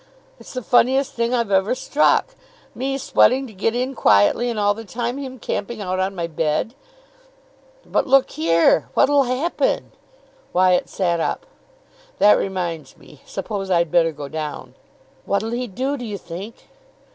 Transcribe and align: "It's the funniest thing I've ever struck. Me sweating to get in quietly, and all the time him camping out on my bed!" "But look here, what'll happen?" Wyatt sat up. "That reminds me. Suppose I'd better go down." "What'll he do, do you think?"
"It's 0.39 0.53
the 0.55 0.63
funniest 0.63 1.13
thing 1.13 1.31
I've 1.31 1.51
ever 1.51 1.75
struck. 1.75 2.33
Me 2.73 2.97
sweating 2.97 3.45
to 3.45 3.53
get 3.53 3.75
in 3.75 3.93
quietly, 3.93 4.49
and 4.49 4.57
all 4.57 4.73
the 4.73 4.83
time 4.83 5.19
him 5.19 5.37
camping 5.37 5.79
out 5.79 5.99
on 5.99 6.15
my 6.15 6.25
bed!" 6.25 6.73
"But 7.85 8.07
look 8.07 8.31
here, 8.31 8.89
what'll 8.95 9.25
happen?" 9.25 9.91
Wyatt 10.53 10.89
sat 10.89 11.19
up. 11.19 11.45
"That 12.17 12.33
reminds 12.39 12.97
me. 12.97 13.21
Suppose 13.27 13.69
I'd 13.69 13.91
better 13.91 14.11
go 14.11 14.27
down." 14.27 14.73
"What'll 15.25 15.51
he 15.51 15.67
do, 15.67 15.97
do 15.97 16.05
you 16.07 16.17
think?" 16.17 16.55